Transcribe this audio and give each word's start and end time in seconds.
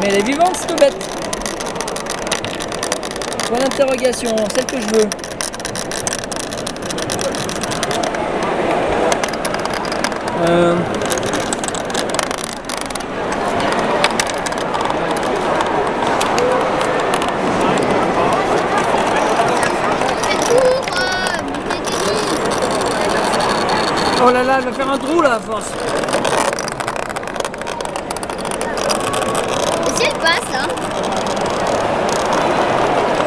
Mais 0.00 0.08
elle 0.08 0.18
est 0.18 0.22
vivante 0.22 0.56
cette 0.56 0.78
bête. 0.78 0.94
Point 3.48 3.58
d'interrogation, 3.58 4.36
celle 4.54 4.66
que 4.66 4.80
je 4.80 4.86
veux. 4.86 5.08
Euh... 10.48 10.76
Oh 24.20 24.30
là 24.30 24.42
là, 24.42 24.56
elle 24.58 24.64
va 24.64 24.72
faire 24.72 24.90
un 24.90 24.98
trou 24.98 25.22
là 25.22 25.40
force. 25.40 25.72